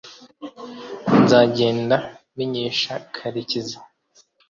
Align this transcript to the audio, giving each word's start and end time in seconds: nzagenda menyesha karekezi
nzagenda 1.21 1.95
menyesha 2.37 2.93
karekezi 3.15 3.77